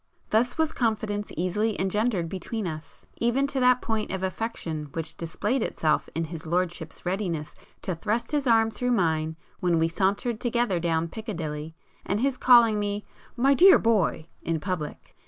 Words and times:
Thus 0.31 0.57
was 0.57 0.71
confidence 0.71 1.31
easily 1.37 1.79
engendered 1.79 2.27
between 2.27 2.65
us, 2.65 3.05
even 3.17 3.45
to 3.45 3.59
that 3.59 3.83
point 3.83 4.09
of 4.09 4.23
affection 4.23 4.89
which 4.93 5.15
displayed 5.15 5.61
itself 5.61 6.09
in 6.15 6.23
his 6.23 6.47
lordship's 6.47 7.05
readiness 7.05 7.53
to 7.83 7.93
thrust 7.93 8.31
his 8.31 8.47
arm 8.47 8.71
through 8.71 8.93
mine 8.93 9.35
when 9.59 9.77
we 9.77 9.87
sauntered 9.87 10.39
together 10.39 10.79
down 10.79 11.07
Piccadilly, 11.07 11.75
and 12.03 12.19
his 12.19 12.35
calling 12.35 12.79
me 12.79 13.05
'my 13.37 13.53
dear 13.53 13.77
boy' 13.77 14.25
in 14.41 14.59
public. 14.59 15.15